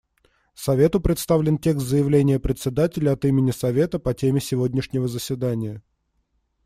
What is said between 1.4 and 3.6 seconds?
текст заявления Председателя от имени